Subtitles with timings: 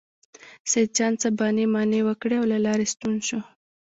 [0.71, 3.39] سیدجان څه بانې مانې وکړې او له لارې ستون شو.